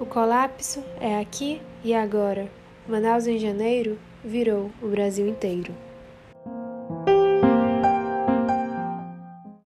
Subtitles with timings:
[0.00, 2.50] O colapso é aqui e agora.
[2.88, 5.74] Manaus em janeiro virou o Brasil inteiro.